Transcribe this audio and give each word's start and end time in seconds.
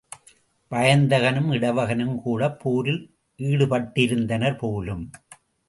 வயந்தகனும் 0.71 1.51
இடவகனும் 1.51 2.15
கூடப் 2.15 2.59
போரில் 2.59 3.01
ஈடுபட்டிருந்தனர் 3.39 4.57
போலும். 4.57 5.11